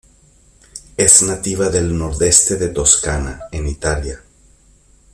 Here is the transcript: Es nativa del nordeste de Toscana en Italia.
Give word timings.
Es 0.97 1.21
nativa 1.21 1.69
del 1.69 1.95
nordeste 1.95 2.55
de 2.55 2.69
Toscana 2.69 3.41
en 3.51 3.67
Italia. 3.67 4.19